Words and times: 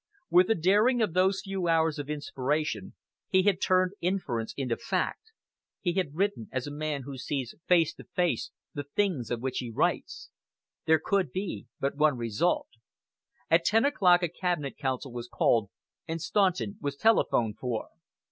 With 0.31 0.47
the 0.47 0.55
daring 0.55 0.99
of 1.03 1.13
those 1.13 1.41
few 1.43 1.67
hours 1.67 1.99
of 1.99 2.09
inspiration, 2.09 2.95
he 3.29 3.43
had 3.43 3.61
turned 3.61 3.91
inference 4.01 4.51
into 4.57 4.75
fact, 4.75 5.31
he 5.79 5.93
had 5.93 6.15
written 6.15 6.49
as 6.51 6.65
a 6.65 6.71
man 6.71 7.03
who 7.03 7.19
sees 7.19 7.53
face 7.67 7.93
to 7.93 8.05
face 8.05 8.49
the 8.73 8.85
things 8.95 9.29
of 9.29 9.41
which 9.41 9.59
he 9.59 9.69
writes. 9.69 10.31
There 10.87 10.99
could 10.99 11.31
be 11.31 11.67
but 11.79 11.97
one 11.97 12.17
result. 12.17 12.69
At 13.51 13.63
ten 13.63 13.85
o'clock 13.85 14.23
a 14.23 14.27
Cabinet 14.29 14.75
Council 14.75 15.13
was 15.13 15.27
called, 15.27 15.69
and 16.07 16.19
Staunton 16.19 16.79
was 16.81 16.95
telephoned 16.95 17.59
for. 17.59 17.89